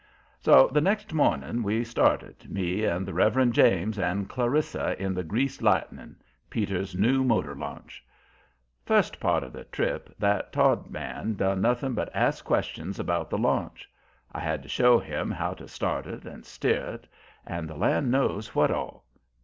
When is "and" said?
2.85-3.05, 3.99-4.27, 16.25-16.47, 17.45-17.69